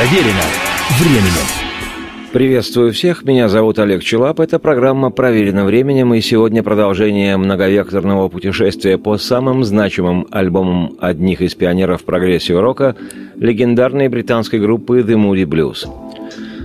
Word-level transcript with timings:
Проверено 0.00 0.40
временем. 0.98 1.46
Приветствую 2.32 2.90
всех, 2.94 3.22
меня 3.22 3.50
зовут 3.50 3.78
Олег 3.78 4.02
Челап. 4.02 4.40
Это 4.40 4.58
программа 4.58 5.10
«Проверено 5.10 5.66
временем» 5.66 6.14
и 6.14 6.22
сегодня 6.22 6.62
продолжение 6.62 7.36
многовекторного 7.36 8.30
путешествия 8.30 8.96
по 8.96 9.18
самым 9.18 9.62
значимым 9.62 10.26
альбомам 10.30 10.96
одних 11.00 11.42
из 11.42 11.54
пионеров 11.54 12.04
прогрессив 12.04 12.58
рока 12.60 12.96
легендарной 13.36 14.08
британской 14.08 14.58
группы 14.58 15.00
The 15.00 15.16
Moody 15.16 15.44
Blues– 15.44 15.86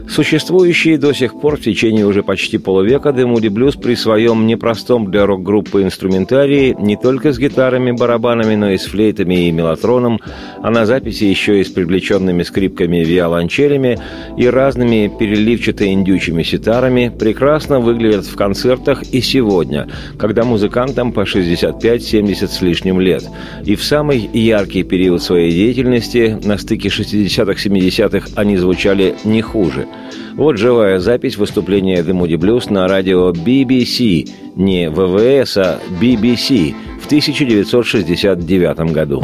Существующие 0.08 0.98
до 0.98 1.14
сих 1.14 1.40
пор 1.40 1.58
в 1.58 1.62
течение 1.62 2.06
уже 2.06 2.24
почти 2.24 2.58
полувека 2.58 3.10
Moody 3.10 3.50
Blues 3.50 3.80
при 3.80 3.96
своем 3.96 4.46
непростом 4.46 5.10
для 5.10 5.26
рок-группы 5.26 5.82
инструментарии 5.82 6.76
не 6.80 6.96
только 6.96 7.34
с 7.34 7.40
гитарами, 7.40 7.92
барабанами, 7.92 8.56
но 8.56 8.72
и 8.72 8.78
с 8.78 8.86
флейтами 8.86 9.48
и 9.48 9.52
меллотроном, 9.52 10.20
а 10.62 10.70
на 10.70 10.86
записи 10.86 11.24
еще 11.24 11.60
и 11.60 11.64
с 11.64 11.70
привлеченными 11.70 12.44
скрипками, 12.44 13.04
виолончелями 13.04 13.98
и 14.38 14.48
разными 14.48 15.12
переливчато-индючими 15.20 16.44
ситарами 16.44 17.12
прекрасно 17.18 17.80
выглядят 17.80 18.26
в 18.26 18.36
концертах 18.36 19.04
и 19.12 19.22
сегодня, 19.22 19.88
когда 20.18 20.44
музыкантам 20.44 21.12
по 21.12 21.22
65-70 21.22 22.48
с 22.48 22.62
лишним 22.62 23.00
лет. 23.00 23.24
И 23.66 23.76
в 23.76 23.84
самый 23.84 24.30
яркий 24.34 24.84
период 24.84 25.22
своей 25.22 25.52
деятельности, 25.52 26.38
на 26.44 26.58
стыке 26.58 26.90
60-70-х, 26.90 28.30
они 28.36 28.58
звучали 28.58 29.16
не 29.24 29.42
хуже– 29.42 29.88
вот 30.36 30.58
живая 30.58 31.00
запись 31.00 31.38
выступления 31.38 32.02
The 32.02 32.12
Moody 32.12 32.38
Blues 32.38 32.72
на 32.72 32.88
радио 32.88 33.32
BBC, 33.32 34.30
не 34.56 34.90
ВВС, 34.90 35.58
а 35.58 35.80
BBC 36.02 36.76
в 37.02 37.06
1969 37.06 38.78
году. 38.92 39.24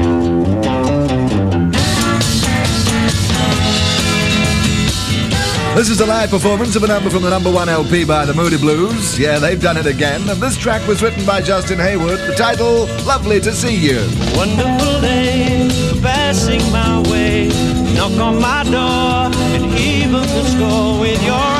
This 5.73 5.89
is 5.89 6.01
a 6.01 6.05
live 6.05 6.29
performance 6.29 6.75
of 6.75 6.83
a 6.83 6.87
number 6.87 7.09
from 7.09 7.23
the 7.23 7.29
number 7.29 7.49
one 7.49 7.69
LP 7.69 8.03
by 8.03 8.25
the 8.25 8.33
Moody 8.33 8.57
Blues. 8.57 9.17
Yeah, 9.17 9.39
they've 9.39 9.59
done 9.59 9.77
it 9.77 9.85
again. 9.85 10.21
And 10.29 10.39
this 10.41 10.57
track 10.57 10.85
was 10.85 11.01
written 11.01 11.25
by 11.25 11.41
Justin 11.41 11.79
Hayward. 11.79 12.19
The 12.19 12.35
title, 12.35 12.87
Lovely 13.05 13.39
to 13.39 13.53
See 13.53 13.77
You. 13.77 14.01
Wonderful 14.35 15.01
day, 15.01 15.69
passing 16.03 16.61
my 16.73 17.01
way. 17.09 17.80
Knock 18.01 18.19
on 18.19 18.41
my 18.41 18.63
door 18.63 19.29
and 19.53 19.77
even 19.77 20.23
the 20.23 20.43
score 20.43 20.99
with 20.99 21.23
your 21.23 21.50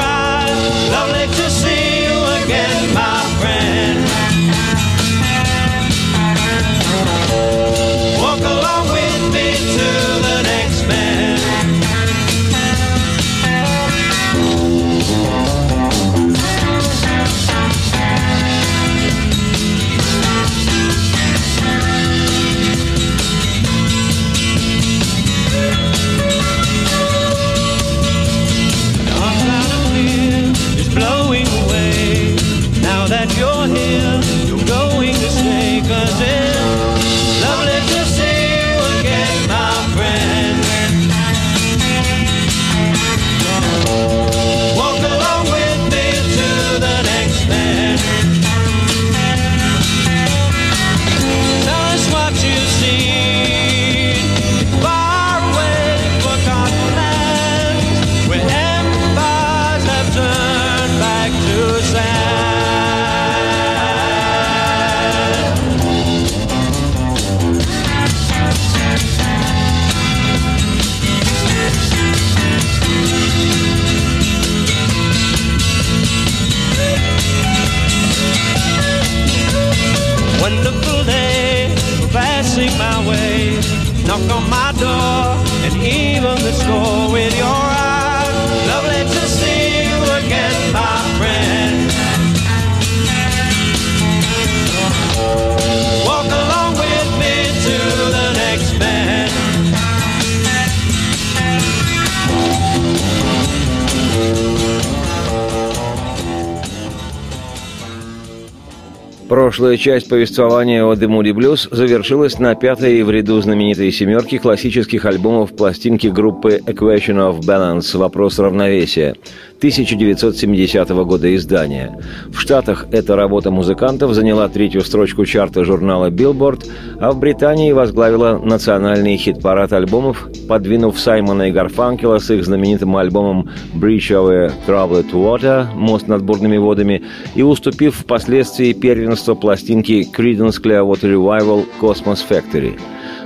Прошлая 109.32 109.78
часть 109.78 110.10
повествования 110.10 110.84
о 110.84 110.94
Moody 110.94 111.32
Blues 111.32 111.74
завершилась 111.74 112.38
на 112.38 112.54
пятой 112.54 113.02
в 113.02 113.10
ряду 113.10 113.40
знаменитой 113.40 113.90
семерки 113.90 114.38
классических 114.38 115.06
альбомов 115.06 115.56
пластинки 115.56 116.08
группы 116.08 116.60
Equation 116.66 117.32
of 117.32 117.40
Balance 117.40 117.98
«Вопрос 117.98 118.40
равновесия» 118.40 119.16
1970 119.62 120.90
года 120.90 121.36
издания. 121.36 121.96
В 122.30 122.40
Штатах 122.40 122.88
эта 122.92 123.16
работа 123.16 123.52
музыкантов 123.52 124.16
заняла 124.16 124.50
третью 124.50 124.82
строчку 124.82 125.24
чарта 125.24 125.64
журнала 125.66 126.10
Billboard, 126.10 126.68
а 127.00 127.12
в 127.12 127.20
Британии 127.20 127.72
возглавила 127.72 128.40
национальный 128.44 129.18
хит-парад 129.18 129.72
альбомов, 129.72 130.28
подвинув 130.50 131.00
Саймона 131.00 131.50
и 131.50 131.52
Гарфанкела 131.52 132.18
с 132.18 132.32
их 132.32 132.44
знаменитым 132.44 132.98
альбомом 132.98 133.52
«Bridge 133.76 134.10
over 134.10 134.52
Troubled 134.66 135.12
Water» 135.12 135.68
«Мост 135.76 136.08
над 136.08 136.24
бурными 136.24 136.58
водами» 136.58 137.04
и 137.36 137.44
уступив 137.44 137.98
впоследствии 137.98 138.74
первенство 138.74 139.36
пластинки 139.36 140.08
Creedence 140.12 140.60
Clearwater 140.60 141.14
Revival 141.14 141.68
«Cosmo's 141.80 142.22
Factory». 142.28 142.80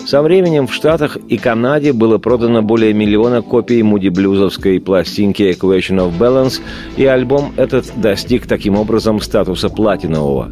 Со 0.05 0.21
временем 0.21 0.67
в 0.67 0.73
Штатах 0.73 1.17
и 1.29 1.37
Канаде 1.37 1.91
было 1.91 2.19
продано 2.19 2.61
более 2.61 2.93
миллиона 2.93 3.41
копий 3.41 3.81
муди-блюзовской 3.81 4.79
пластинки 4.79 5.41
A 5.41 5.48
Question 5.48 5.97
of 5.97 6.15
Balance, 6.19 6.61
и 6.95 7.05
альбом 7.05 7.53
этот 7.57 7.91
достиг 7.95 8.45
таким 8.45 8.75
образом 8.77 9.19
статуса 9.19 9.67
платинового. 9.67 10.51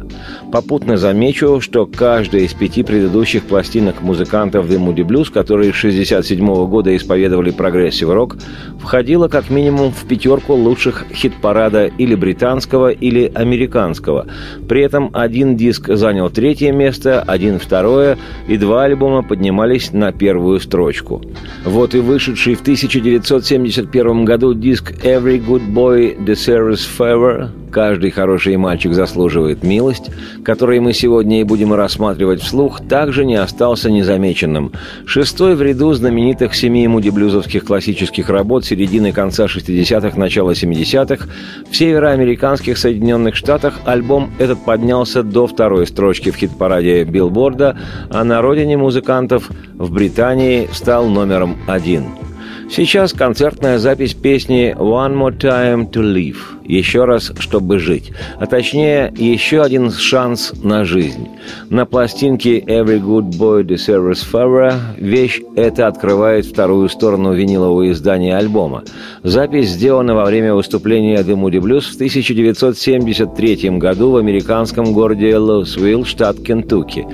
Попутно 0.50 0.96
замечу, 0.96 1.60
что 1.60 1.86
каждая 1.86 2.42
из 2.42 2.52
пяти 2.52 2.82
предыдущих 2.82 3.44
пластинок 3.44 4.02
музыкантов 4.02 4.68
The 4.68 4.76
Moody 4.76 5.06
Blues, 5.06 5.32
которые 5.32 5.72
с 5.72 5.78
1967 5.78 6.66
года 6.66 6.96
исповедовали 6.96 7.52
прогрессив-рок, 7.52 8.36
входила 8.80 9.28
как 9.28 9.50
минимум 9.50 9.92
в 9.92 10.04
пятерку 10.08 10.54
лучших 10.54 11.04
хит-парада 11.14 11.86
или 11.86 12.16
британского, 12.16 12.90
или 12.90 13.30
американского. 13.32 14.26
При 14.68 14.82
этом 14.82 15.10
один 15.12 15.56
диск 15.56 15.94
занял 15.94 16.28
третье 16.28 16.72
место, 16.72 17.22
один 17.22 17.60
второе, 17.60 18.18
и 18.48 18.56
два 18.56 18.82
альбома 18.82 19.22
поднимались 19.44 19.92
на 19.92 20.10
первую 20.10 20.58
строчку. 20.58 21.20
Вот 21.66 21.94
и 21.94 21.98
вышедший 21.98 22.54
в 22.54 22.62
1971 22.62 24.24
году 24.24 24.54
диск 24.54 24.92
«Every 25.04 25.38
Good 25.38 25.70
Boy 25.70 26.16
Deserves 26.16 26.80
Favor» 26.98 27.50
«Каждый 27.74 28.12
хороший 28.12 28.56
мальчик 28.56 28.94
заслуживает 28.94 29.64
милость», 29.64 30.08
который 30.44 30.78
мы 30.78 30.92
сегодня 30.92 31.40
и 31.40 31.42
будем 31.42 31.74
рассматривать 31.74 32.40
вслух, 32.40 32.80
также 32.88 33.24
не 33.24 33.34
остался 33.34 33.90
незамеченным. 33.90 34.70
Шестой 35.06 35.56
в 35.56 35.62
ряду 35.62 35.92
знаменитых 35.92 36.54
семи 36.54 36.86
муди-блюзовских 36.86 37.64
классических 37.64 38.30
работ 38.30 38.64
середины 38.64 39.10
конца 39.10 39.46
60-х, 39.46 40.16
начала 40.16 40.52
70-х 40.52 41.26
в 41.68 41.76
североамериканских 41.76 42.78
Соединенных 42.78 43.34
Штатах 43.34 43.80
альбом 43.84 44.30
этот 44.38 44.64
поднялся 44.64 45.24
до 45.24 45.48
второй 45.48 45.88
строчки 45.88 46.30
в 46.30 46.36
хит-параде 46.36 47.02
билборда, 47.02 47.76
а 48.08 48.22
на 48.22 48.40
родине 48.40 48.76
музыкантов 48.76 49.33
в 49.38 49.92
Британии 49.92 50.68
стал 50.72 51.08
номером 51.08 51.56
один– 51.66 52.04
Сейчас 52.70 53.12
концертная 53.12 53.78
запись 53.78 54.14
песни 54.14 54.74
«One 54.76 55.14
More 55.14 55.38
Time 55.38 55.90
to 55.90 56.02
Live»– 56.02 56.36
«Еще 56.64 57.04
раз, 57.04 57.30
чтобы 57.38 57.78
жить», 57.78 58.12
а 58.40 58.46
точнее, 58.46 59.12
еще 59.16 59.62
один 59.62 59.92
шанс 59.92 60.52
на 60.62 60.84
жизнь. 60.84 61.28
На 61.68 61.84
пластинке 61.84 62.58
«Every 62.58 63.00
Good 63.00 63.38
Boy 63.38 63.64
Deserves 63.64 64.24
Favor» 64.30 64.74
вещь 64.96 65.42
эта 65.56 65.86
открывает 65.86 66.46
вторую 66.46 66.88
сторону 66.88 67.34
винилового 67.34 67.90
издания 67.92 68.36
альбома. 68.36 68.82
Запись 69.22 69.68
сделана 69.68 70.14
во 70.14 70.24
время 70.24 70.54
выступления 70.54 71.18
The 71.18 71.36
Moody 71.36 71.60
Blues 71.60 71.82
в 71.82 71.94
1973 71.94 73.78
году 73.78 74.10
в 74.10 74.16
американском 74.16 74.92
городе 74.94 75.36
Луисвилл, 75.36 76.04
штат 76.06 76.38
Кентукки. 76.40 77.06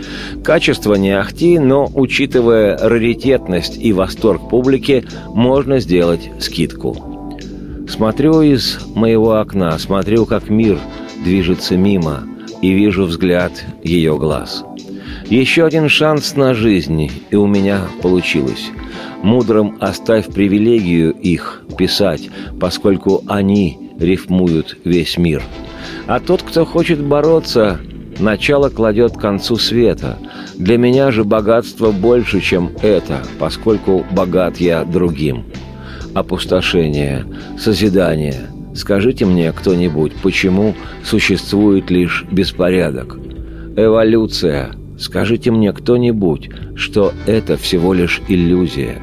Качество 0.44 0.94
не 0.94 1.10
ахти, 1.10 1.58
но, 1.58 1.90
учитывая 1.92 2.78
раритетность 2.78 3.76
и 3.78 3.92
восторг 3.92 4.48
публики, 4.48 5.04
можно 5.34 5.49
сделать 5.80 6.30
скидку. 6.38 7.36
Смотрю 7.88 8.40
из 8.40 8.78
моего 8.94 9.34
окна, 9.40 9.76
смотрю, 9.78 10.24
как 10.24 10.48
мир 10.48 10.78
движется 11.24 11.76
мимо, 11.76 12.22
и 12.62 12.70
вижу 12.70 13.04
взгляд 13.04 13.52
ее 13.82 14.16
глаз. 14.16 14.64
Еще 15.28 15.64
один 15.66 15.88
шанс 15.88 16.36
на 16.36 16.54
жизнь, 16.54 17.10
и 17.30 17.36
у 17.36 17.48
меня 17.48 17.88
получилось. 18.00 18.70
Мудрым 19.22 19.76
оставь 19.80 20.26
привилегию 20.26 21.12
их 21.12 21.62
писать, 21.76 22.30
поскольку 22.60 23.22
они 23.26 23.90
рифмуют 23.98 24.78
весь 24.84 25.18
мир. 25.18 25.42
А 26.06 26.20
тот, 26.20 26.42
кто 26.42 26.64
хочет 26.64 27.02
бороться, 27.02 27.80
начало 28.20 28.68
кладет 28.68 29.16
к 29.16 29.20
концу 29.20 29.56
света. 29.56 30.18
Для 30.56 30.78
меня 30.78 31.10
же 31.10 31.24
богатство 31.24 31.90
больше, 31.90 32.40
чем 32.40 32.70
это, 32.82 33.22
поскольку 33.38 34.04
богат 34.10 34.58
я 34.58 34.84
другим. 34.84 35.44
Опустошение, 36.14 37.24
созидание. 37.58 38.50
Скажите 38.74 39.26
мне 39.26 39.52
кто-нибудь, 39.52 40.12
почему 40.22 40.74
существует 41.04 41.90
лишь 41.90 42.24
беспорядок? 42.30 43.18
Эволюция. 43.76 44.72
Скажите 44.98 45.50
мне 45.50 45.72
кто-нибудь, 45.72 46.50
что 46.76 47.12
это 47.26 47.56
всего 47.56 47.94
лишь 47.94 48.20
иллюзия. 48.28 48.98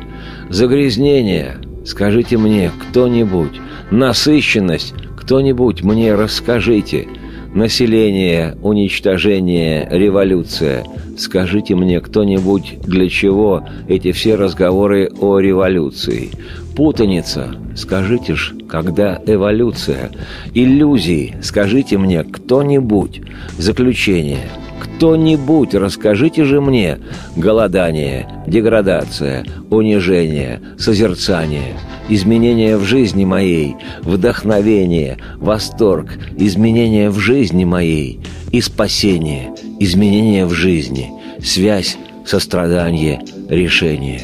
Загрязнение. 0.50 1.58
Скажите 1.86 2.38
мне 2.38 2.72
кто-нибудь. 2.90 3.60
Насыщенность. 3.90 4.94
Кто-нибудь 5.18 5.84
мне 5.84 6.16
расскажите– 6.16 7.08
Население, 7.54 8.56
уничтожение, 8.62 9.88
революция. 9.90 10.86
Скажите 11.18 11.76
мне 11.76 12.00
кто-нибудь, 12.00 12.80
для 12.84 13.10
чего 13.10 13.64
эти 13.88 14.12
все 14.12 14.36
разговоры 14.36 15.10
о 15.20 15.40
революции? 15.40 16.30
Путаница. 16.76 17.56
Скажите 17.76 18.36
ж, 18.36 18.54
когда 18.70 19.20
эволюция? 19.26 20.12
Иллюзии. 20.54 21.36
Скажите 21.42 21.98
мне 21.98 22.24
кто-нибудь. 22.24 23.22
Заключение. 23.58 24.50
Кто-нибудь 24.98 25.76
расскажите 25.76 26.44
же 26.44 26.60
мне. 26.60 26.98
Голодание, 27.36 28.44
деградация, 28.48 29.46
унижение, 29.70 30.60
созерцание– 30.80 31.76
изменения 32.10 32.78
в 32.78 32.84
жизни 32.84 33.24
моей, 33.24 33.76
вдохновение, 34.02 35.18
восторг, 35.38 36.18
изменения 36.38 37.12
в 37.12 37.20
жизни 37.20 37.64
моей 37.64 38.20
и 38.52 38.60
спасение, 38.60 39.54
изменения 39.80 40.46
в 40.46 40.54
жизни, 40.54 41.12
связь, 41.44 41.98
сострадание, 42.26 43.22
решение. 43.50 44.22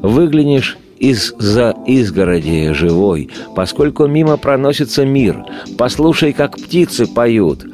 Выглянешь 0.00 0.78
из-за 0.98 1.74
изгороди 1.86 2.72
живой, 2.72 3.30
поскольку 3.54 4.06
мимо 4.06 4.36
проносится 4.36 5.04
мир. 5.04 5.44
Послушай, 5.76 6.32
как 6.32 6.56
птицы 6.56 7.06
поют. 7.06 7.64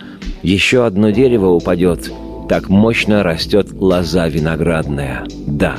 Еще 0.44 0.85
одно 0.85 1.08
дерево 1.08 1.49
упадет, 1.52 2.12
так 2.50 2.69
мощно 2.69 3.23
растет 3.23 3.69
лоза 3.73 4.29
виноградная. 4.29 5.25
Да, 5.46 5.76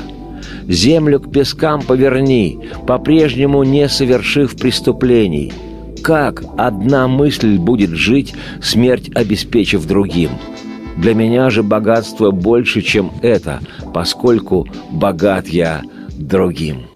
землю 0.68 1.20
к 1.20 1.32
пескам 1.32 1.84
поверни, 1.84 2.60
по-прежнему 2.88 3.62
не 3.62 3.88
совершив 3.88 4.56
преступлений. 4.56 5.54
Как 6.02 6.44
одна 6.58 7.08
мысль 7.08 7.60
будет 7.60 7.92
жить, 7.92 8.34
смерть 8.60 9.12
обеспечив 9.14 9.86
другим? 9.86 10.32
Для 10.98 11.14
меня 11.14 11.52
же 11.52 11.62
богатство 11.62 12.32
больше, 12.32 12.82
чем 12.82 13.12
это, 13.22 13.60
поскольку 13.94 14.68
богат 14.92 15.48
я 15.48 15.84
другим». 16.18 16.88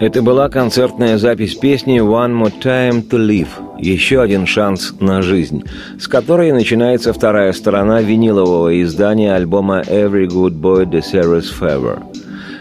Это 0.00 0.22
была 0.22 0.48
концертная 0.48 1.18
запись 1.18 1.54
песни 1.54 2.00
«One 2.00 2.32
More 2.32 2.52
Time 2.60 3.08
to 3.08 3.16
Live»– 3.16 3.48
«Еще 3.78 4.20
один 4.20 4.44
шанс 4.44 4.92
на 4.98 5.22
жизнь», 5.22 5.64
с 6.00 6.08
которой 6.08 6.52
начинается 6.52 7.12
вторая 7.12 7.52
сторона 7.52 8.00
винилового 8.00 8.82
издания 8.82 9.34
альбома 9.34 9.82
«Every 9.82 10.26
Good 10.26 10.60
Boy 10.60 10.84
Deserves 10.84 11.46
Favor» 11.58 12.13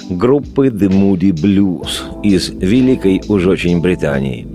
группы 0.10 0.68
The 0.68 0.90
Moody 0.90 1.32
Blues 1.32 2.22
из 2.24 2.50
Великой 2.50 3.22
уж 3.28 3.46
очень 3.46 3.82
Британии. 3.82 4.48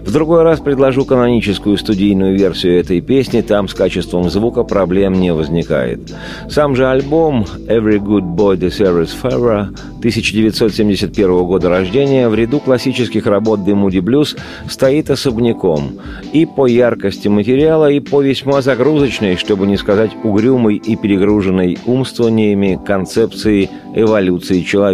В 0.00 0.12
другой 0.12 0.42
раз 0.42 0.60
предложу 0.60 1.04
каноническую 1.04 1.76
студийную 1.76 2.38
версию 2.38 2.80
этой 2.80 3.00
песни, 3.00 3.40
там 3.40 3.68
с 3.68 3.74
качеством 3.74 4.30
звука 4.30 4.62
проблем 4.62 5.14
не 5.14 5.32
возникает. 5.32 6.14
Сам 6.48 6.76
же 6.76 6.86
альбом 6.86 7.44
«Every 7.66 7.98
Good 7.98 8.36
Boy 8.36 8.56
Deserves 8.56 9.10
Favor» 9.20 9.68
1971 9.98 11.44
года 11.44 11.68
рождения 11.68 12.28
в 12.28 12.34
ряду 12.34 12.60
классических 12.60 13.26
работ 13.26 13.60
The 13.60 13.74
Moody 13.74 14.00
Blues 14.00 14.38
стоит 14.68 15.10
особняком 15.10 15.98
и 16.32 16.46
по 16.46 16.66
яркости 16.66 17.28
материала, 17.28 17.90
и 17.90 18.00
по 18.00 18.20
весьма 18.22 18.60
загрузочной, 18.62 19.36
чтобы 19.36 19.66
не 19.66 19.76
сказать 19.76 20.10
угрюмой 20.22 20.76
и 20.76 20.96
перегруженной 20.96 21.78
умствованиями 21.86 22.78
концепции 22.84 23.70
эволюции 23.94 24.60
человека. 24.60 24.93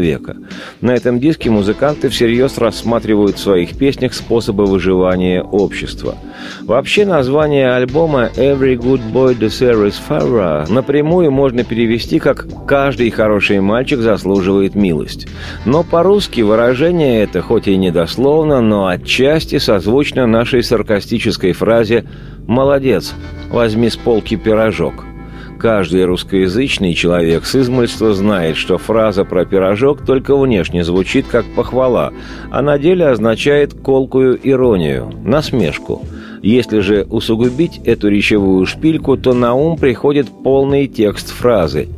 На 0.80 0.92
этом 0.92 1.20
диске 1.20 1.50
музыканты 1.50 2.08
всерьез 2.08 2.58
рассматривают 2.58 3.36
в 3.36 3.40
своих 3.40 3.76
песнях 3.76 4.14
способы 4.14 4.66
выживания 4.66 5.42
общества. 5.42 6.16
Вообще 6.62 7.04
название 7.04 7.72
альбома 7.72 8.30
«Every 8.36 8.76
Good 8.76 9.12
Boy 9.12 9.38
Deserves 9.38 9.94
Favor» 10.08 10.70
напрямую 10.72 11.30
можно 11.30 11.64
перевести 11.64 12.18
как 12.18 12.46
«Каждый 12.66 13.10
хороший 13.10 13.60
мальчик 13.60 14.00
заслуживает 14.00 14.74
милость». 14.74 15.28
Но 15.64 15.82
по-русски 15.82 16.40
выражение 16.40 17.22
это 17.22 17.42
хоть 17.42 17.68
и 17.68 17.76
недословно, 17.76 18.60
но 18.60 18.86
отчасти 18.86 19.58
созвучно 19.58 20.26
нашей 20.26 20.62
саркастической 20.62 21.52
фразе 21.52 22.04
«Молодец, 22.46 23.12
возьми 23.50 23.90
с 23.90 23.96
полки 23.96 24.36
пирожок». 24.36 25.09
Каждый 25.60 26.06
русскоязычный 26.06 26.94
человек 26.94 27.44
с 27.44 27.54
измольства 27.54 28.14
знает, 28.14 28.56
что 28.56 28.78
фраза 28.78 29.26
про 29.26 29.44
пирожок 29.44 30.06
только 30.06 30.34
внешне 30.34 30.84
звучит 30.84 31.26
как 31.26 31.44
похвала, 31.54 32.14
а 32.50 32.62
на 32.62 32.78
деле 32.78 33.08
означает 33.08 33.74
колкую 33.74 34.40
иронию, 34.42 35.12
насмешку. 35.22 36.02
Если 36.42 36.80
же 36.80 37.06
усугубить 37.10 37.78
эту 37.84 38.08
речевую 38.08 38.64
шпильку, 38.64 39.18
то 39.18 39.34
на 39.34 39.52
ум 39.52 39.76
приходит 39.76 40.28
полный 40.42 40.86
текст 40.86 41.28
фразы 41.28 41.88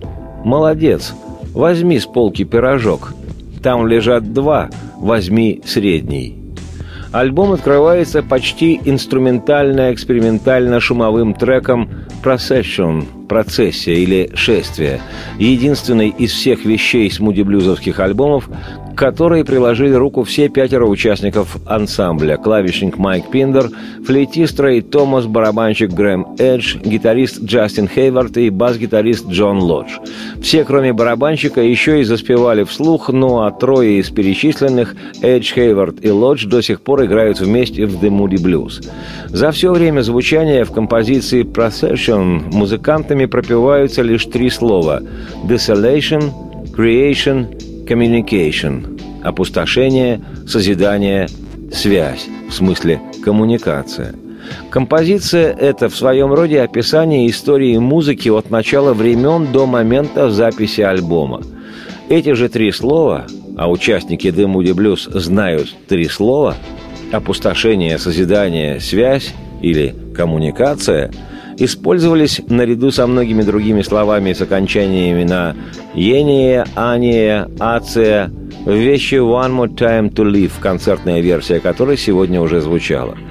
«Молодец, 0.45 1.15
возьми 1.55 2.01
с 2.01 2.07
полки 2.07 2.43
пирожок. 2.43 3.15
Там 3.63 3.87
лежат 3.87 4.33
два, 4.33 4.71
возьми 4.99 5.63
средний». 5.65 6.42
Альбом 7.13 7.53
открывается 7.53 8.23
почти 8.23 8.81
инструментально-экспериментально-шумовым 8.87 11.35
треком 11.35 11.91
«Procession»– 12.25 13.27
«Процессия» 13.29 13.97
или 13.97 14.31
«Шествие», 14.35 15.03
единственный 15.39 16.09
из 16.09 16.33
всех 16.33 16.65
вещей 16.65 17.11
смуди-блюзовских 17.11 18.01
альбомов, 18.01 18.49
которые 18.97 19.45
приложили 19.45 19.95
руку 19.95 20.23
все 20.23 20.49
пятеро 20.49 20.87
участников 20.87 21.57
ансамбля. 21.67 22.37
Клавишник 22.37 22.99
Майк 22.99 23.31
Пиндер, 23.31 23.71
флейтист 24.07 24.59
Рэй 24.61 24.81
Томас, 24.83 25.27
барабанщик 25.27 25.91
Грэм 25.93 26.37
Эдж, 26.39 26.77
гитарист 26.85 27.43
Джастин 27.43 27.89
Хейвард 27.89 28.37
и 28.37 28.51
бас-гитарист 28.51 29.29
Джон 29.29 29.59
Лодж. 29.59 29.91
Все, 30.43 30.65
кроме 30.65 30.93
барабанщика, 30.93 31.61
еще 31.61 32.01
и 32.01 32.05
заспевали 32.05 32.65
вслух, 32.65 33.09
ну 33.09 33.43
а 33.43 33.51
трое 33.51 33.99
из 33.99 34.11
перечисленных, 34.11 34.95
Эдж, 35.23 35.53
Хейвард 35.55 36.05
и 36.05 36.11
Лодж, 36.11 36.47
до 36.47 36.63
сих 36.63 36.81
пор 36.81 37.05
играют 37.05 37.41
вместе 37.41 37.87
в 37.87 38.03
The 38.03 38.11
Moody 38.11 38.43
Blues. 38.43 38.89
За 39.29 39.51
все 39.51 39.73
время 39.73 40.03
звучания 40.03 40.65
в 40.65 40.73
композиции 40.73 41.45
Procession 41.45 42.53
музыкантами 42.53 43.27
пропеваются 43.27 44.03
лишь 44.03 44.27
три 44.27 44.51
слова– 44.51 45.03
Desolation, 45.45 46.33
Creation 46.77 47.72
communication– 47.93 49.01
опустошение, 49.23 50.21
созидание, 50.47 51.29
связь, 51.73 52.27
в 52.49 52.53
смысле 52.53 53.01
коммуникация. 53.23 54.15
Композиция– 54.71 55.53
это 55.61 55.89
в 55.89 55.97
своем 55.97 56.33
роде 56.33 56.61
описание 56.63 57.29
истории 57.29 57.77
музыки 57.77 58.29
от 58.29 58.51
начала 58.51 58.95
времен 58.95 59.53
до 59.53 59.67
момента 59.67 60.31
записи 60.31 60.81
альбома. 60.81 61.43
Эти 62.09 62.33
же 62.33 62.49
три 62.49 62.73
слова 62.73 63.27
а 63.57 63.71
участники 63.71 64.29
The 64.29 64.47
Moody 64.47 64.75
Blues 64.75 65.19
знают 65.19 65.75
три 65.87 66.09
слова– 66.09 66.57
опустошение, 67.13 67.99
созидание, 67.99 68.81
связь 68.81 69.35
или 69.61 69.95
коммуникация– 70.17 71.11
использовались 71.59 72.41
наряду 72.49 72.91
со 72.91 73.07
многими 73.07 73.43
другими 73.43 73.83
словами 73.83 74.33
с 74.33 74.41
окончаниями 74.41 75.25
на 75.25 75.57
«ение», 75.95 76.65
«ание», 76.75 77.49
«ация», 77.59 78.31
вещи 78.67 79.17
«One 79.17 79.53
More 79.53 79.75
Time 79.75 80.13
to 80.13 80.25
Live», 80.25 80.53
концертная 80.61 81.21
версия 81.21 81.61
которой 81.61 81.97
сегодня 81.97 82.41
уже 82.41 82.61
звучала– 82.61 83.17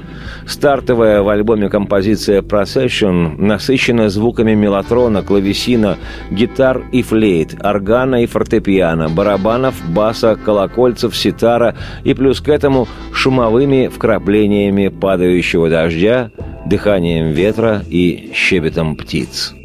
Стартовая 0.51 1.22
в 1.22 1.29
альбоме 1.29 1.70
композиция 1.70 2.41
«Procession» 2.41 3.41
насыщена 3.41 4.10
звуками 4.10 4.53
мелатрона, 4.53 5.24
клавесина, 5.24 5.98
гитар 6.29 6.84
и 6.91 7.01
флейт, 7.03 7.55
органа 7.63 8.22
и 8.22 8.25
фортепиано, 8.25 9.08
барабанов, 9.08 9.75
баса, 9.93 10.36
колокольцев, 10.36 11.15
ситара 11.15 11.77
и 12.03 12.13
плюс 12.13 12.41
к 12.41 12.50
этому 12.50 12.89
шумовыми 13.13 13.88
вкраплениями 13.88 14.89
падающего 14.89 15.70
дождя, 15.70 16.31
дыханием 16.65 17.31
ветра 17.31 17.81
и 17.89 18.31
щебетом 18.36 18.98
птиц. 18.98 19.55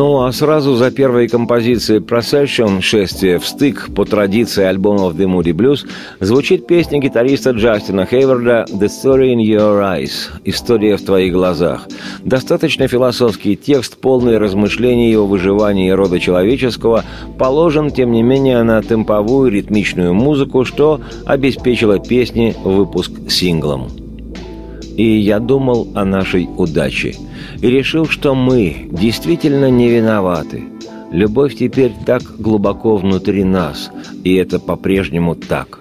Ну 0.00 0.22
а 0.22 0.32
сразу 0.32 0.76
за 0.76 0.90
первой 0.90 1.28
композицией 1.28 2.00
Procession 2.00 2.80
«Шествие 2.80 3.38
в 3.38 3.46
стык» 3.46 3.90
по 3.94 4.06
традиции 4.06 4.64
альбомов 4.64 5.14
The 5.14 5.26
Moody 5.26 5.52
Blues 5.52 5.86
звучит 6.20 6.66
песня 6.66 7.00
гитариста 7.00 7.50
Джастина 7.50 8.06
Хейварда 8.06 8.64
«The 8.70 8.86
Story 8.86 9.34
in 9.34 9.44
Your 9.44 9.78
Eyes» 9.82 10.30
«История 10.46 10.96
в 10.96 11.04
твоих 11.04 11.34
глазах». 11.34 11.86
Достаточно 12.24 12.88
философский 12.88 13.56
текст, 13.56 14.00
полный 14.00 14.38
размышлений 14.38 15.14
о 15.16 15.26
выживании 15.26 15.90
рода 15.90 16.18
человеческого, 16.18 17.04
положен, 17.38 17.90
тем 17.90 18.12
не 18.12 18.22
менее, 18.22 18.62
на 18.62 18.82
темповую 18.82 19.50
ритмичную 19.50 20.14
музыку, 20.14 20.64
что 20.64 21.02
обеспечило 21.26 21.98
песне 21.98 22.56
выпуск 22.64 23.12
синглом. 23.28 23.88
И 24.96 25.18
я 25.18 25.40
думал 25.40 25.88
о 25.94 26.06
нашей 26.06 26.48
удаче– 26.56 27.16
и 27.60 27.68
решил, 27.68 28.06
что 28.06 28.34
мы 28.34 28.88
действительно 28.90 29.70
не 29.70 29.88
виноваты. 29.88 30.64
Любовь 31.10 31.56
теперь 31.56 31.92
так 32.06 32.22
глубоко 32.38 32.96
внутри 32.96 33.44
нас, 33.44 33.90
и 34.24 34.34
это 34.34 34.58
по-прежнему 34.58 35.34
так. 35.34 35.80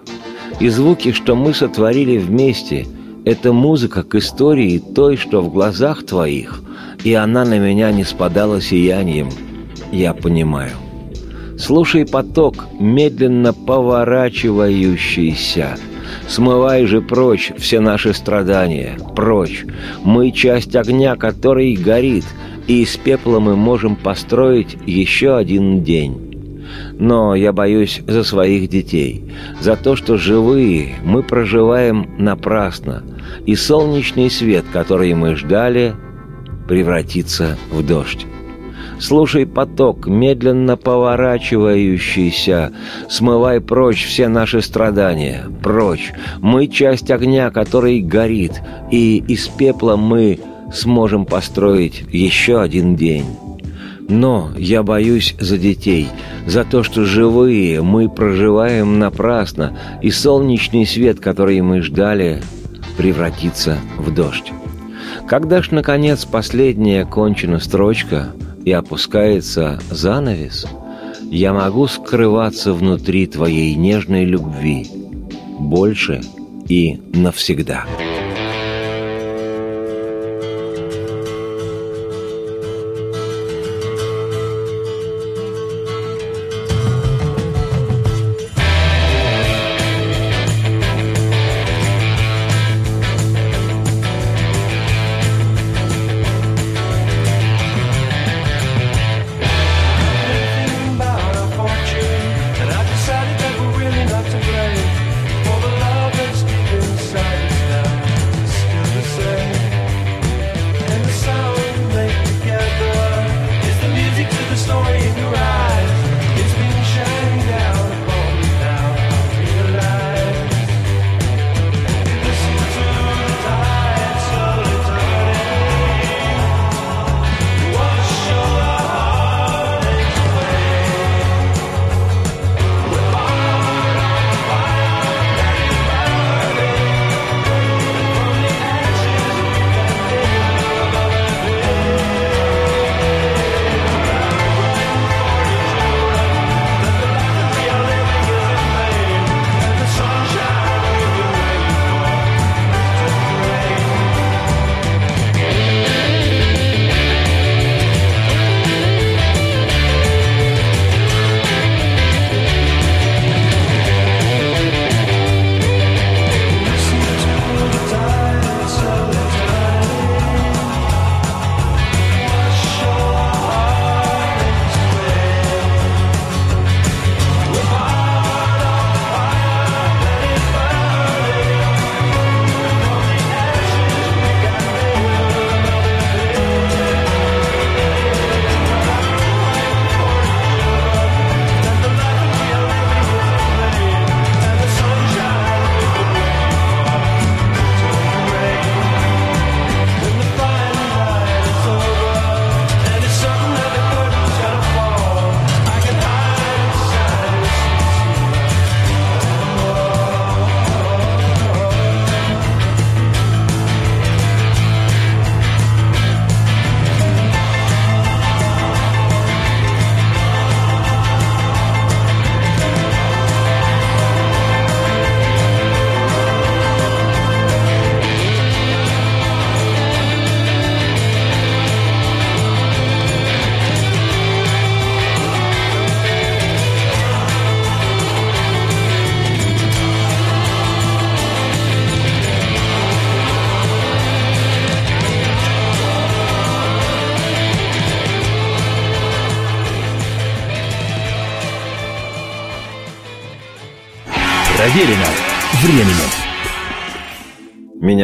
И 0.59 0.67
звуки, 0.69 1.13
что 1.13 1.35
мы 1.35 1.53
сотворили 1.53 2.17
вместе, 2.17 2.87
это 3.25 3.51
музыка 3.53 4.01
к 4.03 4.15
истории 4.15 4.79
той, 4.79 5.17
что 5.17 5.41
в 5.41 5.53
глазах 5.53 6.05
твоих, 6.05 6.61
и 7.03 7.13
она 7.13 7.45
на 7.45 7.59
меня 7.59 7.91
не 7.91 8.03
спадала 8.03 8.59
сиянием. 8.59 9.29
Я 9.91 10.13
понимаю. 10.13 10.71
Слушай 11.57 12.05
поток, 12.05 12.67
медленно 12.79 13.53
поворачивающийся– 13.53 15.77
Смывай 16.27 16.85
же 16.85 17.01
прочь 17.01 17.51
все 17.57 17.79
наши 17.79 18.13
страдания, 18.13 18.97
прочь. 19.15 19.65
Мы 20.03 20.31
часть 20.31 20.75
огня, 20.75 21.15
который 21.15 21.75
горит, 21.75 22.25
и 22.67 22.83
из 22.83 22.95
пепла 22.97 23.39
мы 23.39 23.55
можем 23.55 23.95
построить 23.95 24.77
еще 24.85 25.35
один 25.35 25.83
день. 25.83 26.25
Но 26.99 27.33
я 27.33 27.51
боюсь 27.51 28.01
за 28.05 28.23
своих 28.23 28.69
детей, 28.69 29.23
за 29.59 29.75
то, 29.75 29.95
что 29.95 30.17
живые 30.17 30.95
мы 31.03 31.23
проживаем 31.23 32.09
напрасно, 32.17 33.03
и 33.45 33.55
солнечный 33.55 34.29
свет, 34.29 34.65
который 34.71 35.13
мы 35.13 35.35
ждали, 35.35 35.95
превратится 36.67 37.57
в 37.71 37.85
дождь. 37.85 38.25
Слушай 38.99 39.45
поток, 39.45 40.07
медленно 40.07 40.75
поворачивающийся. 40.75 42.73
Смывай 43.07 43.61
прочь 43.61 44.05
все 44.05 44.27
наши 44.27 44.61
страдания. 44.61 45.45
Прочь. 45.63 46.11
Мы 46.41 46.67
часть 46.67 47.09
огня, 47.09 47.49
который 47.49 48.01
горит. 48.01 48.61
И 48.91 49.23
из 49.27 49.47
пепла 49.47 49.95
мы 49.95 50.39
сможем 50.73 51.25
построить 51.25 52.03
еще 52.11 52.61
один 52.61 52.97
день. 52.97 53.25
Но 54.09 54.49
я 54.57 54.83
боюсь 54.83 55.35
за 55.39 55.57
детей, 55.57 56.09
за 56.45 56.65
то, 56.65 56.83
что 56.83 57.05
живые 57.05 57.81
мы 57.81 58.09
проживаем 58.09 58.99
напрасно, 58.99 59.77
и 60.01 60.09
солнечный 60.09 60.85
свет, 60.85 61.19
который 61.19 61.61
мы 61.61 61.81
ждали, 61.81 62.41
превратится 62.97 63.77
в 63.97 64.13
дождь. 64.13 64.51
Когда 65.27 65.61
ж, 65.61 65.69
наконец, 65.71 66.25
последняя 66.25 67.05
кончена 67.05 67.59
строчка— 67.59 68.33
и 68.65 68.71
опускается 68.71 69.79
занавес, 69.89 70.65
я 71.31 71.53
могу 71.53 71.87
скрываться 71.87 72.73
внутри 72.73 73.27
твоей 73.27 73.75
нежной 73.75 74.25
любви 74.25 74.87
больше 75.59 76.21
и 76.67 76.99
навсегда. 77.13 77.85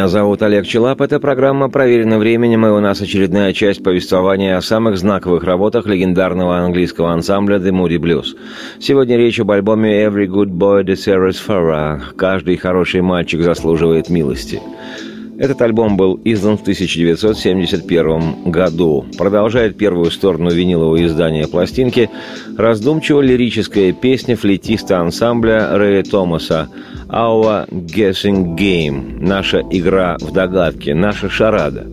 Меня 0.06 0.12
зовут 0.12 0.44
Олег 0.44 0.68
Челап. 0.68 1.02
Это 1.02 1.20
программа 1.20 1.68
«Проверено 1.68 2.20
временем», 2.20 2.64
и 2.64 2.70
у 2.70 2.80
нас 2.80 3.02
очередная 3.02 3.54
часть 3.54 3.82
повествования 3.82 4.56
о 4.56 4.62
самых 4.62 5.00
знаковых 5.00 5.44
работах 5.44 5.88
легендарного 5.88 6.60
английского 6.60 7.12
ансамбля 7.12 7.56
The 7.56 7.72
Moody 7.72 7.98
Blues. 7.98 8.38
Сегодня 8.80 9.18
речь 9.18 9.40
об 9.40 9.50
альбоме 9.50 10.06
«Every 10.06 10.28
Good 10.28 10.52
Boy 10.52 10.84
Deserves 10.84 11.38
Farah» 11.44 12.02
«Каждый 12.16 12.58
хороший 12.58 13.02
мальчик 13.02 13.42
заслуживает 13.42 14.12
милости». 14.12 14.62
Этот 15.38 15.62
альбом 15.62 15.98
был 15.98 16.20
издан 16.24 16.58
в 16.58 16.62
1971 16.62 18.52
году. 18.52 19.06
Продолжает 19.18 19.78
первую 19.78 20.10
сторону 20.12 20.50
винилового 20.50 21.04
издания 21.06 21.46
пластинки 21.48 22.10
раздумчиво-лирическая 22.58 23.92
песня 23.92 24.38
флейтиста 24.38 25.00
ансамбля 25.00 25.78
Рэя 25.78 26.04
Томаса 26.04 26.70
«Our 27.10 27.70
Guessing 27.70 28.56
Game»– 28.56 29.20
«Наша 29.20 29.62
игра 29.70 30.16
в 30.22 30.32
догадке», 30.32 30.96
«Наша 30.96 31.30
шарада». 31.30 31.86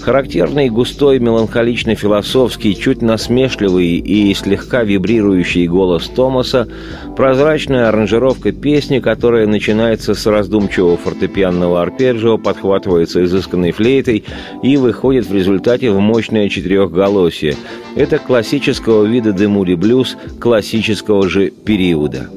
Характерный, 0.00 0.68
густой, 0.68 1.18
меланхолично-философский, 1.18 2.74
чуть 2.74 3.00
насмешливый 3.00 3.96
и 3.96 4.34
слегка 4.34 4.82
вибрирующий 4.82 5.66
голос 5.66 6.08
Томаса, 6.08 6.68
прозрачная 7.16 7.88
аранжировка 7.88 8.52
песни, 8.52 8.98
которая 8.98 9.46
начинается 9.46 10.14
с 10.14 10.26
раздумчивого 10.26 10.98
фортепианного 10.98 11.80
арпеджио, 11.80 12.36
подхватывается 12.74 13.24
изысканной 13.24 13.70
флейтой 13.70 14.24
и 14.62 14.76
выходит 14.76 15.26
в 15.26 15.34
результате 15.34 15.90
в 15.90 16.00
мощное 16.00 16.48
четырехголосие. 16.48 17.54
Это 17.94 18.18
классического 18.18 19.04
вида 19.04 19.32
демури 19.32 19.74
блюз 19.74 20.16
классического 20.40 21.28
же 21.28 21.50
периода. 21.50 22.30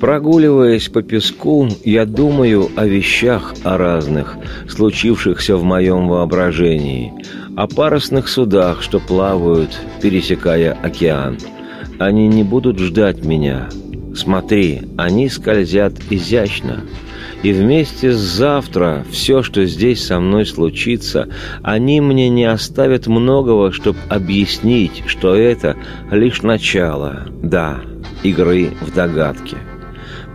Прогуливаясь 0.00 0.88
по 0.88 1.02
песку, 1.02 1.68
я 1.84 2.04
думаю 2.04 2.68
о 2.74 2.84
вещах 2.84 3.54
о 3.62 3.78
разных, 3.78 4.36
случившихся 4.68 5.56
в 5.56 5.62
моем 5.62 6.08
воображении, 6.08 7.12
о 7.56 7.68
парусных 7.68 8.28
судах, 8.28 8.82
что 8.82 8.98
плавают, 8.98 9.70
пересекая 10.02 10.76
океан. 10.82 11.38
Они 12.00 12.26
не 12.26 12.42
будут 12.42 12.80
ждать 12.80 13.24
меня. 13.24 13.68
Смотри, 14.16 14.82
они 14.98 15.28
скользят 15.28 15.94
изящно. 16.10 16.82
И 17.42 17.52
вместе 17.52 18.12
с 18.12 18.16
завтра 18.16 19.04
все, 19.10 19.42
что 19.42 19.64
здесь 19.66 20.04
со 20.04 20.18
мной 20.20 20.46
случится, 20.46 21.28
они 21.62 22.00
мне 22.00 22.28
не 22.28 22.44
оставят 22.44 23.06
многого, 23.06 23.72
чтобы 23.72 23.98
объяснить, 24.08 25.02
что 25.06 25.34
это 25.34 25.76
лишь 26.10 26.42
начало, 26.42 27.26
да, 27.42 27.80
игры 28.22 28.70
в 28.80 28.94
догадки. 28.94 29.56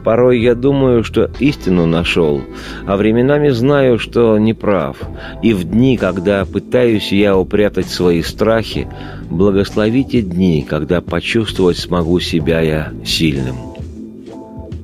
Порой 0.03 0.39
я 0.39 0.55
думаю, 0.55 1.03
что 1.03 1.29
истину 1.39 1.85
нашел, 1.85 2.41
а 2.85 2.95
временами 2.95 3.49
знаю, 3.49 3.99
что 3.99 4.37
не 4.37 4.53
прав. 4.53 4.97
И 5.43 5.53
в 5.53 5.65
дни, 5.65 5.97
когда 5.97 6.45
пытаюсь 6.45 7.11
я 7.11 7.37
упрятать 7.37 7.89
свои 7.89 8.21
страхи, 8.21 8.87
благословите 9.29 10.21
дни, 10.21 10.65
когда 10.67 11.01
почувствовать 11.01 11.77
смогу 11.77 12.19
себя 12.19 12.61
я 12.61 12.93
сильным. 13.03 13.68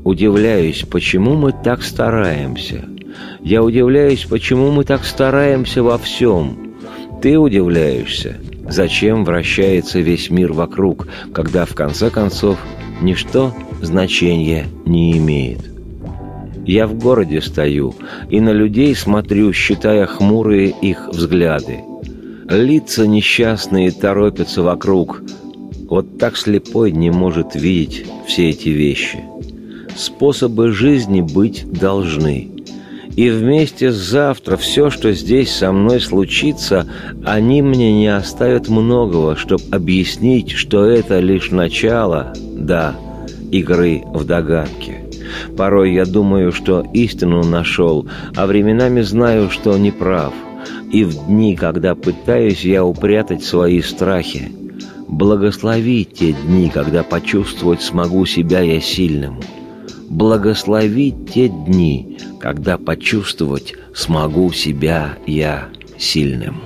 Удивляюсь, 0.05 0.85
почему 0.87 1.33
мы 1.33 1.51
так 1.51 1.81
стараемся. 1.81 2.85
Я 3.41 3.63
удивляюсь, 3.63 4.23
почему 4.25 4.69
мы 4.69 4.83
так 4.83 5.03
стараемся 5.03 5.81
во 5.81 5.97
всем. 5.97 6.75
Ты 7.23 7.39
удивляешься, 7.39 8.37
зачем 8.69 9.25
вращается 9.25 10.01
весь 10.01 10.29
мир 10.29 10.53
вокруг, 10.53 11.07
когда 11.33 11.65
в 11.65 11.73
конце 11.73 12.11
концов 12.11 12.59
ничто 13.01 13.51
значения 13.81 14.67
не 14.85 15.17
имеет. 15.17 15.71
Я 16.67 16.85
в 16.85 16.93
городе 16.93 17.41
стою 17.41 17.95
и 18.29 18.39
на 18.39 18.51
людей 18.51 18.93
смотрю, 18.95 19.51
считая 19.53 20.05
хмурые 20.05 20.69
их 20.69 21.09
взгляды. 21.11 21.79
Лица 22.47 23.07
несчастные 23.07 23.89
торопятся 23.89 24.61
вокруг. 24.61 25.23
Вот 25.89 26.19
так 26.19 26.37
слепой 26.37 26.91
не 26.91 27.09
может 27.09 27.55
видеть 27.55 28.05
все 28.27 28.51
эти 28.51 28.69
вещи. 28.69 29.23
Способы 29.95 30.71
жизни 30.71 31.21
быть 31.21 31.65
должны. 31.71 32.51
И 33.15 33.29
вместе 33.29 33.91
с 33.91 33.95
завтра 33.95 34.57
все, 34.57 34.89
что 34.89 35.13
здесь 35.13 35.49
со 35.49 35.71
мной 35.71 36.01
случится, 36.01 36.85
они 37.23 37.61
мне 37.61 37.93
не 37.93 38.07
оставят 38.07 38.67
многого, 38.67 39.37
чтобы 39.37 39.63
объяснить, 39.71 40.51
что 40.51 40.83
это 40.83 41.19
лишь 41.19 41.49
начало, 41.51 42.33
да, 42.57 42.95
игры 43.51 44.03
в 44.13 44.25
догадки. 44.25 44.97
Порой 45.55 45.93
я 45.93 46.05
думаю, 46.05 46.51
что 46.51 46.85
истину 46.93 47.43
нашел, 47.43 48.05
а 48.35 48.45
временами 48.47 49.01
знаю, 49.01 49.49
что 49.49 49.77
не 49.77 49.91
прав. 49.91 50.33
И 50.91 51.05
в 51.05 51.27
дни, 51.27 51.55
когда 51.55 51.95
пытаюсь 51.95 52.65
я 52.65 52.83
упрятать 52.83 53.43
свои 53.43 53.81
страхи, 53.81 54.51
благослови 55.07 56.05
те 56.05 56.33
дни, 56.33 56.69
когда 56.69 57.03
почувствовать 57.03 57.81
смогу 57.81 58.25
себя 58.25 58.59
я 58.59 58.81
сильным. 58.81 59.39
Благослови 60.15 61.13
те 61.33 61.49
дни, 61.49 62.17
когда 62.39 62.77
почувствовать 62.77 63.73
смогу 63.93 64.53
себя 64.53 65.17
я 65.27 65.67
сильным. 65.97 66.61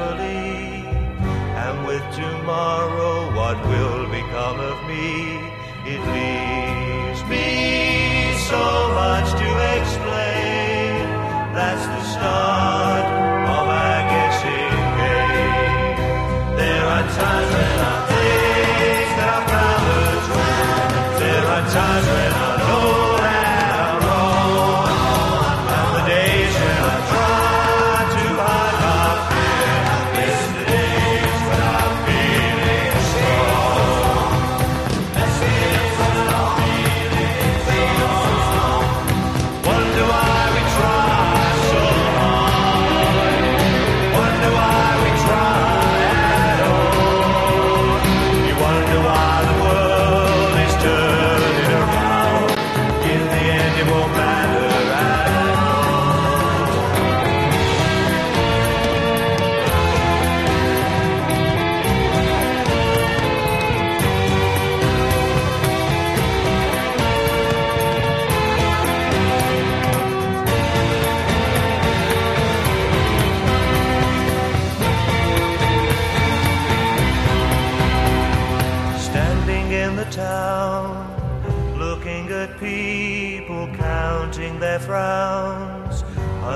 carefully. 0.00 0.86
And 1.64 1.86
with 1.86 2.04
tomorrow, 2.14 3.34
what 3.36 3.56
will 3.66 4.08
become 4.08 4.58
of 4.60 4.78
me? 4.88 5.36
It 5.92 6.00
leaves 6.16 7.22
me 7.28 8.34
so 8.48 8.64
much 9.02 9.28
to 9.42 9.48
explain. 9.76 11.04
That's 11.54 11.86
the 11.94 12.02
start 12.14 13.04
of 13.56 13.66
our 13.80 14.00
guessing 14.12 14.80
game. 15.00 16.56
There 16.56 16.84
are 16.94 17.06
times 17.18 17.52
when 17.54 17.79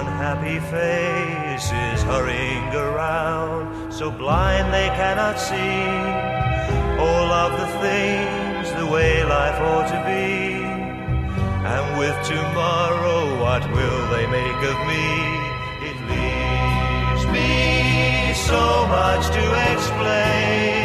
unhappy 0.06 0.60
faces 0.60 2.02
hurrying 2.02 2.68
around, 2.74 3.92
so 3.92 4.10
blind 4.10 4.72
they 4.72 4.88
cannot 5.00 5.38
see 5.38 5.84
all 7.06 7.28
of 7.44 7.52
the 7.60 7.70
things 7.84 8.64
the 8.80 8.86
way 8.86 9.24
life 9.24 9.58
ought 9.60 9.88
to 9.88 10.00
be. 10.12 10.62
And 11.74 11.98
with 11.98 12.16
tomorrow, 12.26 13.40
what 13.40 13.62
will 13.76 14.02
they 14.14 14.26
make 14.26 14.60
of 14.72 14.78
me? 14.92 15.08
It 15.88 15.98
leaves 16.12 17.24
me 17.36 18.34
so 18.34 18.86
much 18.86 19.24
to 19.38 19.44
explain. 19.72 20.83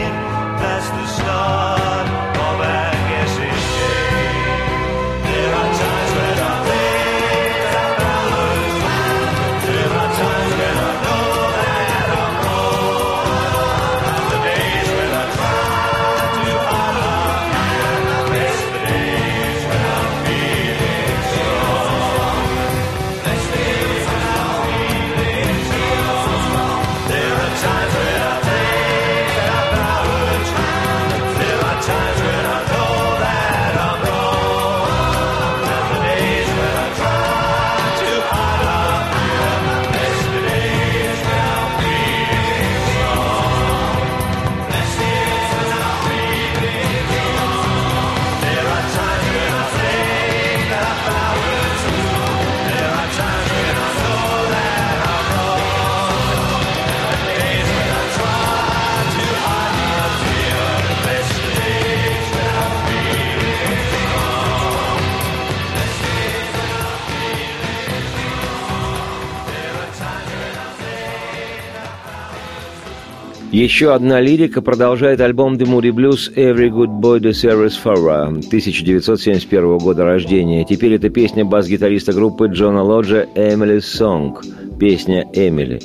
Еще 73.59 73.93
одна 73.93 74.21
лирика 74.21 74.61
продолжает 74.61 75.19
альбом 75.19 75.55
The 75.55 75.65
Moody 75.65 75.91
Blues 75.91 76.33
«Every 76.33 76.69
Good 76.69 77.01
Boy 77.01 77.19
Deserves 77.19 77.73
Farah» 77.83 78.29
1971 78.29 79.79
года 79.79 80.05
рождения. 80.05 80.63
Теперь 80.63 80.93
это 80.93 81.09
песня 81.09 81.43
бас-гитариста 81.43 82.13
группы 82.13 82.47
Джона 82.47 82.81
Лоджа 82.83 83.27
«Emily's 83.35 83.79
Song»– 83.79 84.37
песня 84.79 85.27
«Эмили». 85.33 85.81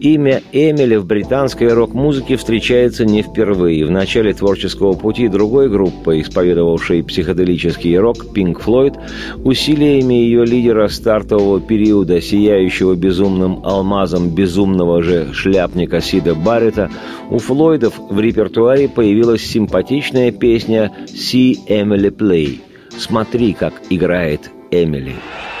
Имя 0.00 0.42
Эмили 0.52 0.94
в 0.94 1.06
британской 1.06 1.72
рок-музыке 1.72 2.36
встречается 2.36 3.04
не 3.04 3.22
впервые. 3.22 3.84
В 3.84 3.90
начале 3.90 4.32
творческого 4.32 4.92
пути 4.92 5.26
другой 5.26 5.68
группы, 5.68 6.20
исповедовавшей 6.20 7.02
психоделический 7.02 7.98
рок 7.98 8.26
Pink 8.32 8.62
Floyd, 8.64 8.96
усилиями 9.42 10.14
ее 10.14 10.44
лидера 10.44 10.86
стартового 10.86 11.60
периода, 11.60 12.20
сияющего 12.20 12.94
безумным 12.94 13.64
алмазом 13.64 14.30
безумного 14.30 15.02
же 15.02 15.32
шляпника 15.32 16.00
Сида 16.00 16.36
Баррета, 16.36 16.90
у 17.30 17.38
Флойдов 17.38 17.94
в 17.98 18.20
репертуаре 18.20 18.88
появилась 18.88 19.42
симпатичная 19.42 20.30
песня 20.30 20.92
«See 21.08 21.56
Emily 21.68 22.10
Play»– 22.10 22.60
«Смотри, 22.98 23.52
как 23.52 23.74
играет 23.90 24.50
Эмили». 24.70 25.10
Emily 25.10 25.57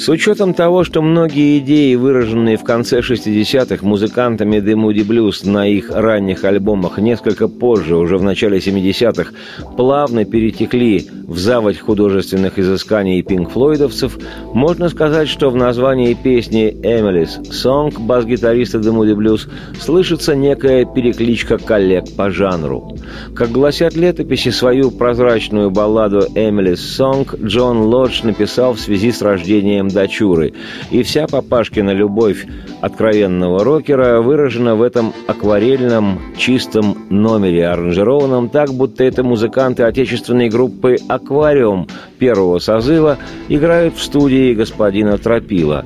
С 0.00 0.08
учетом 0.08 0.54
того, 0.54 0.82
что 0.82 1.02
многие 1.02 1.58
идеи, 1.58 1.94
выраженные 1.94 2.56
в 2.56 2.64
конце 2.64 3.00
60-х 3.00 3.86
музыкантами 3.86 4.56
The 4.56 4.72
Moody 4.72 5.06
Blues 5.06 5.46
на 5.46 5.68
их 5.68 5.90
ранних 5.90 6.44
альбомах, 6.44 6.96
несколько 6.96 7.48
позже, 7.48 7.96
уже 7.96 8.16
в 8.16 8.22
начале 8.22 8.60
70-х, 8.60 9.32
плавно 9.76 10.24
перетекли 10.24 11.06
в 11.28 11.38
заводь 11.38 11.78
художественных 11.78 12.58
изысканий 12.58 13.20
пинг-флойдовцев, 13.20 14.18
можно 14.54 14.88
сказать, 14.88 15.28
что 15.28 15.50
в 15.50 15.56
названии 15.56 16.14
песни 16.14 16.74
«Emily's 16.82 17.42
Song» 17.50 17.94
бас-гитариста 18.00 18.78
The 18.78 18.94
Moody 18.94 19.14
Blues 19.14 19.50
слышится 19.78 20.34
некая 20.34 20.86
перекличка 20.86 21.58
коллег 21.58 22.06
по 22.16 22.30
жанру. 22.30 22.96
Как 23.34 23.50
гласят 23.50 23.96
летописи, 23.96 24.48
свою 24.48 24.92
прозрачную 24.92 25.70
балладу 25.70 26.20
«Emily's 26.34 26.76
Song» 26.76 27.28
Джон 27.44 27.82
Лодж 27.82 28.22
написал 28.22 28.72
в 28.72 28.80
связи 28.80 29.12
с 29.12 29.20
рождением 29.20 29.89
дочуры, 29.90 30.52
и 30.90 31.02
вся 31.02 31.26
папашкина 31.26 31.90
любовь 31.90 32.46
откровенного 32.80 33.64
рокера 33.64 34.20
выражена 34.20 34.74
в 34.76 34.82
этом 34.82 35.12
акварельном, 35.26 36.20
чистом 36.36 36.96
номере, 37.10 37.68
аранжированном 37.68 38.48
так, 38.48 38.72
будто 38.72 39.04
это 39.04 39.22
музыканты 39.22 39.82
отечественной 39.82 40.48
группы 40.48 40.96
«Аквариум» 41.08 41.88
первого 42.18 42.58
созыва 42.58 43.18
играют 43.48 43.96
в 43.96 44.02
студии 44.02 44.54
господина 44.54 45.18
Тропила, 45.18 45.84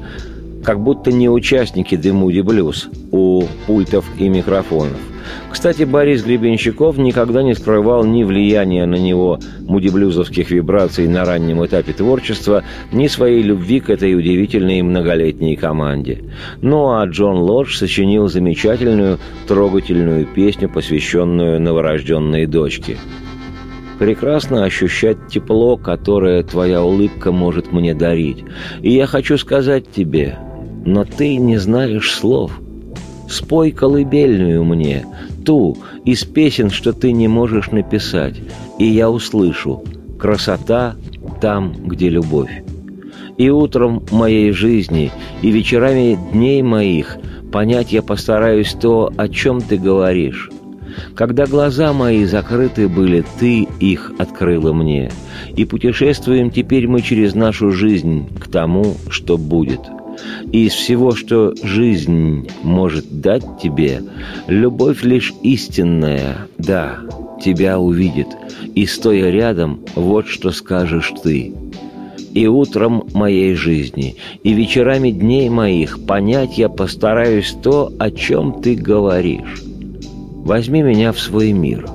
как 0.63 0.81
будто 0.81 1.13
не 1.13 1.29
участники 1.29 1.95
«The 1.95 2.13
Moody 2.13 2.43
Blues» 2.43 2.89
у 3.11 3.45
пультов 3.67 4.05
и 4.19 4.29
микрофонов. 4.29 5.14
Кстати, 5.51 5.85
Борис 5.85 6.25
Гребенщиков 6.25 6.99
никогда 6.99 7.43
не 7.43 7.55
скрывал 7.55 8.05
ни 8.05 8.25
влияния 8.25 8.87
на 8.87 8.97
него 8.97 9.39
мудиблюзовских 9.61 10.51
вибраций 10.51 11.09
на 11.09 11.25
раннем 11.25 11.65
этапе 11.65 11.93
творчества, 11.93 12.65
ни 12.93 13.07
своей 13.07 13.43
любви 13.43 13.81
к 13.81 13.91
этой 13.91 14.15
удивительной 14.15 14.83
многолетней 14.83 15.57
команде. 15.57 16.25
Ну 16.61 16.93
а 16.93 17.05
Джон 17.07 17.39
Лодж 17.39 17.77
сочинил 17.77 18.29
замечательную, 18.29 19.19
трогательную 19.47 20.27
песню, 20.27 20.69
посвященную 20.69 21.61
новорожденной 21.61 22.47
дочке. 22.47 22.97
Прекрасно 23.99 24.65
ощущать 24.65 25.29
тепло, 25.29 25.77
которое 25.77 26.43
твоя 26.43 26.83
улыбка 26.83 27.31
может 27.31 27.73
мне 27.73 27.95
дарить. 27.95 28.45
И 28.83 28.91
я 28.91 29.07
хочу 29.07 29.39
сказать 29.39 29.91
тебе, 29.91 30.37
но 30.85 31.05
ты 31.05 31.37
не 31.37 31.59
знаешь 31.59 32.13
слов. 32.13 32.61
Спой 33.29 33.73
колыбельную 33.73 34.65
мне, 34.65 35.07
ту 35.45 35.77
из 36.05 36.25
песен, 36.25 36.71
что 36.71 36.93
ты 36.93 37.13
не 37.13 37.29
можешь 37.29 37.71
написать, 37.71 38.37
и 38.79 38.87
я 38.87 39.11
услышу. 39.11 39.83
Красота 40.19 40.95
там, 41.41 41.73
где 41.87 42.09
любовь. 42.09 42.63
И 43.37 43.51
утром 43.51 44.03
моей 44.11 44.53
жизни, 44.53 45.11
и 45.43 45.51
вечерами 45.51 46.19
дней 46.33 46.63
моих 46.63 47.19
понять 47.53 47.93
я 47.93 48.03
постараюсь 48.03 48.73
то, 48.81 49.13
о 49.17 49.29
чем 49.29 49.61
ты 49.61 49.77
говоришь. 49.77 50.51
Когда 51.15 51.47
глаза 51.47 51.93
мои 51.93 52.25
закрыты 52.25 52.89
были, 52.89 53.25
ты 53.39 53.67
их 53.81 54.13
открыла 54.19 54.73
мне. 54.73 55.11
И 55.57 55.65
путешествуем 55.65 56.51
теперь 56.51 56.87
мы 56.87 57.01
через 57.01 57.35
нашу 57.35 57.73
жизнь 57.73 58.29
к 58.39 58.49
тому, 58.49 58.95
что 59.09 59.37
будет. 59.37 59.81
И 60.53 60.67
из 60.67 60.73
всего, 60.73 61.13
что 61.13 61.55
жизнь 61.63 62.49
может 62.63 63.21
дать 63.21 63.45
тебе, 63.63 64.03
любовь 64.47 65.03
лишь 65.03 65.33
истинная, 65.43 66.49
да, 66.59 66.99
тебя 67.43 67.79
увидит. 67.79 68.29
И 68.75 68.87
стоя 68.87 69.31
рядом, 69.31 69.81
вот 69.95 70.27
что 70.27 70.51
скажешь 70.51 71.13
ты. 71.23 71.53
И 72.33 72.47
утром 72.49 73.07
моей 73.15 73.55
жизни, 73.55 74.17
и 74.43 74.53
вечерами 74.55 75.11
дней 75.11 75.49
моих 75.49 76.05
понять 76.05 76.59
я 76.59 76.69
постараюсь 76.69 77.55
то, 77.63 77.93
о 77.99 78.11
чем 78.11 78.61
ты 78.61 78.75
говоришь. 78.75 79.63
Возьми 80.45 80.83
меня 80.83 81.13
в 81.13 81.21
свой 81.21 81.53
мир. 81.53 81.89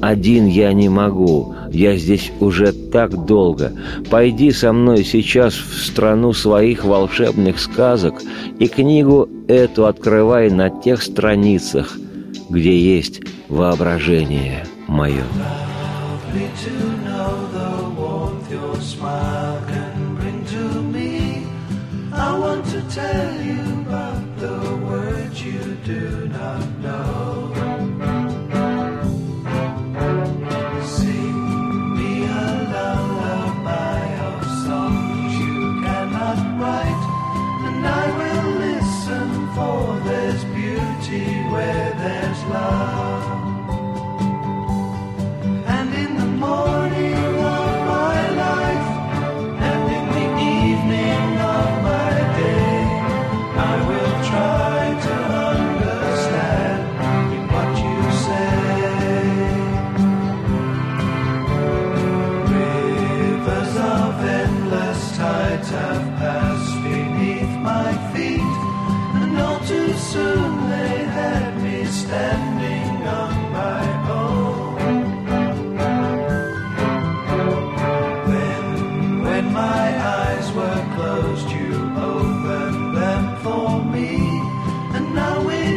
Один 0.00 0.46
я 0.46 0.72
не 0.72 0.88
могу, 0.88 1.54
я 1.70 1.96
здесь 1.96 2.32
уже 2.40 2.72
так 2.72 3.26
долго. 3.26 3.72
Пойди 4.10 4.52
со 4.52 4.72
мной 4.72 5.04
сейчас 5.04 5.54
в 5.54 5.84
страну 5.84 6.32
своих 6.32 6.84
волшебных 6.84 7.60
сказок 7.60 8.14
и 8.58 8.66
книгу 8.66 9.28
эту 9.48 9.86
открывай 9.86 10.50
на 10.50 10.70
тех 10.70 11.02
страницах, 11.02 11.96
где 12.48 12.76
есть 12.76 13.20
воображение 13.48 14.66
мое. 14.86 15.24
Lovely 22.90 23.39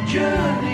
journey 0.06 0.73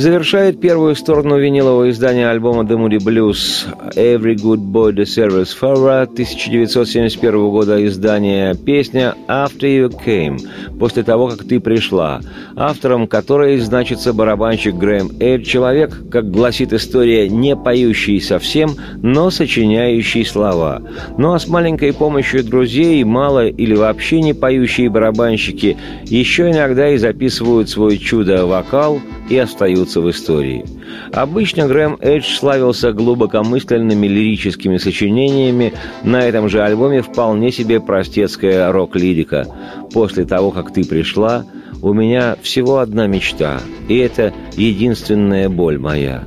завершает 0.00 0.60
первую 0.60 0.96
сторону 0.96 1.38
винилового 1.38 1.90
издания 1.90 2.28
альбома 2.30 2.62
The 2.62 2.76
Moody 2.76 2.98
Blues 2.98 3.66
«Every 3.94 4.34
Good 4.34 4.60
Boy 4.72 4.92
Deserves 4.94 5.50
Farra» 5.60 6.04
1971 6.04 7.50
года 7.50 7.86
издания. 7.86 8.54
Песня 8.54 9.14
«After 9.28 9.68
You 9.68 9.92
Came» 10.04 10.38
«После 10.78 11.02
того, 11.02 11.28
как 11.28 11.44
ты 11.46 11.60
пришла», 11.60 12.20
автором 12.60 13.06
которой 13.06 13.58
значится 13.58 14.12
барабанщик 14.12 14.74
Грэм 14.74 15.12
Эйд, 15.18 15.46
человек, 15.46 15.98
как 16.10 16.30
гласит 16.30 16.74
история, 16.74 17.26
не 17.26 17.56
поющий 17.56 18.20
совсем, 18.20 18.76
но 19.02 19.30
сочиняющий 19.30 20.26
слова. 20.26 20.82
Ну 21.16 21.32
а 21.32 21.38
с 21.38 21.48
маленькой 21.48 21.94
помощью 21.94 22.44
друзей 22.44 23.02
мало 23.02 23.46
или 23.46 23.74
вообще 23.74 24.20
не 24.20 24.34
поющие 24.34 24.90
барабанщики 24.90 25.78
еще 26.04 26.50
иногда 26.50 26.90
и 26.90 26.98
записывают 26.98 27.70
свой 27.70 27.96
чудо-вокал 27.96 29.00
и 29.30 29.38
остаются 29.38 30.02
в 30.02 30.10
истории. 30.10 30.66
Обычно 31.14 31.66
Грэм 31.66 31.96
Эдж 32.02 32.36
славился 32.36 32.92
глубокомысленными 32.92 34.06
лирическими 34.06 34.76
сочинениями, 34.76 35.72
на 36.02 36.28
этом 36.28 36.50
же 36.50 36.62
альбоме 36.62 37.00
вполне 37.00 37.52
себе 37.52 37.80
простецкая 37.80 38.70
рок-лирика. 38.70 39.46
«После 39.94 40.26
того, 40.26 40.50
как 40.50 40.74
ты 40.74 40.84
пришла, 40.84 41.46
у 41.82 41.92
меня 41.92 42.36
всего 42.42 42.78
одна 42.78 43.06
мечта, 43.06 43.60
и 43.88 43.96
это 43.96 44.32
единственная 44.56 45.48
боль 45.48 45.78
моя. 45.78 46.24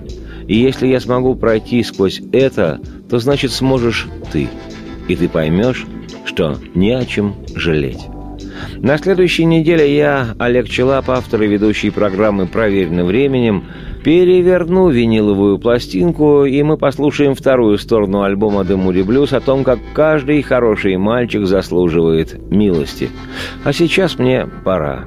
И 0.47 0.57
если 0.57 0.87
я 0.87 0.99
смогу 0.99 1.35
пройти 1.35 1.83
сквозь 1.83 2.21
это, 2.31 2.79
то 3.09 3.19
значит 3.19 3.51
сможешь 3.51 4.07
ты, 4.31 4.49
и 5.07 5.15
ты 5.15 5.29
поймешь, 5.29 5.85
что 6.25 6.57
не 6.73 6.91
о 6.91 7.05
чем 7.05 7.35
жалеть». 7.55 8.07
На 8.77 8.97
следующей 8.97 9.45
неделе 9.45 9.95
я, 9.95 10.35
Олег 10.39 10.69
Челап, 10.69 11.09
автор 11.09 11.41
и 11.41 11.47
ведущий 11.47 11.89
программы 11.89 12.45
«Проверенным 12.45 13.07
временем», 13.07 13.65
переверну 14.03 14.89
виниловую 14.89 15.57
пластинку, 15.59 16.45
и 16.45 16.61
мы 16.63 16.77
послушаем 16.77 17.35
вторую 17.35 17.77
сторону 17.77 18.23
альбома 18.23 18.61
«The 18.61 18.77
Moody 18.77 19.05
Blues» 19.05 19.35
о 19.35 19.39
том, 19.39 19.63
как 19.63 19.79
каждый 19.93 20.41
хороший 20.41 20.97
мальчик 20.97 21.45
заслуживает 21.45 22.37
милости. 22.51 23.09
А 23.63 23.71
сейчас 23.71 24.19
мне 24.19 24.47
пора. 24.63 25.05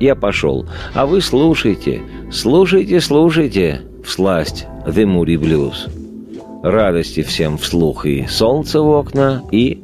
Я 0.00 0.14
пошел. 0.14 0.66
А 0.94 1.06
вы 1.06 1.20
слушайте, 1.20 2.02
слушайте, 2.30 3.00
слушайте 3.00 3.82
всласть 4.04 4.66
«The 4.86 5.04
Moody 5.04 5.36
Blues». 5.36 5.90
Радости 6.62 7.22
всем 7.22 7.58
вслух 7.58 8.06
и 8.06 8.26
солнце 8.26 8.80
в 8.80 8.88
окна, 8.88 9.42
и 9.52 9.82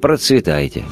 процветайте. 0.00 0.84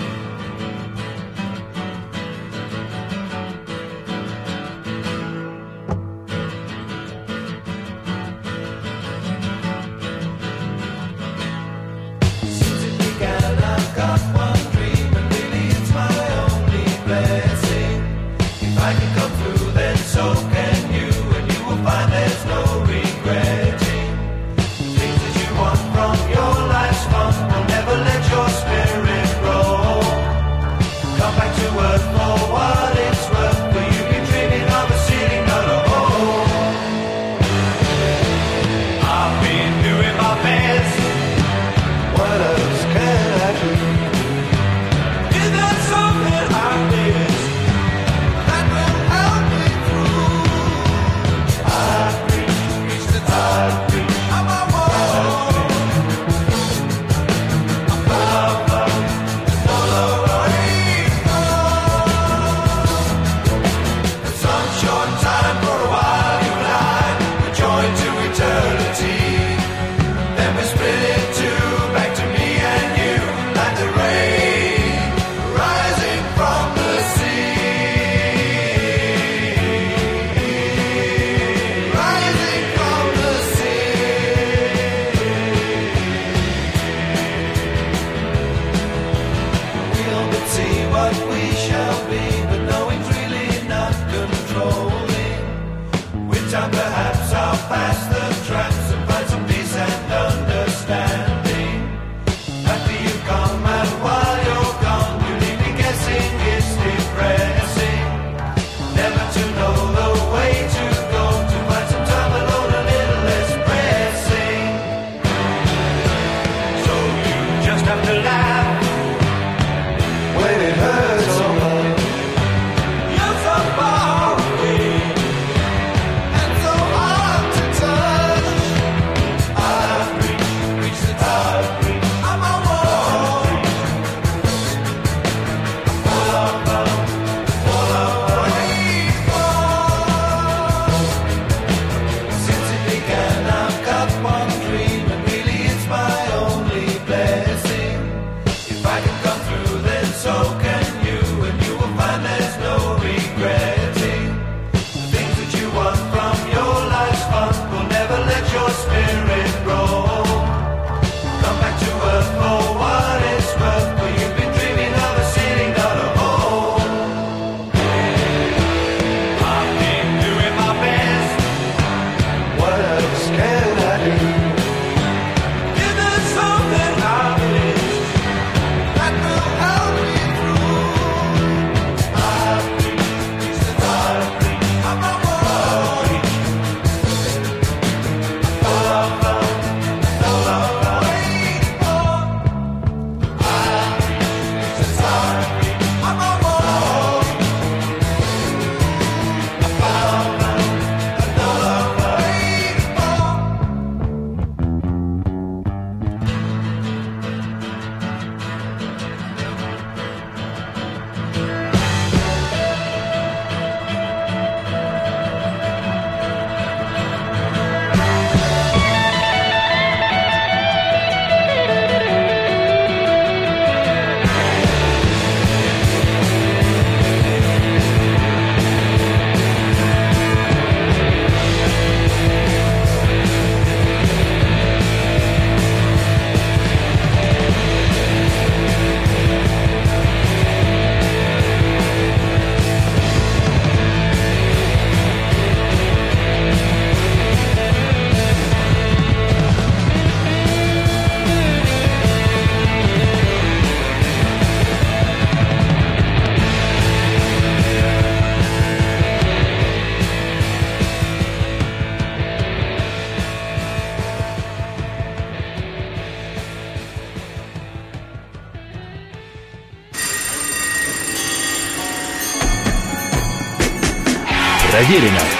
Проверено 274.83 275.13
временем. 275.13 275.32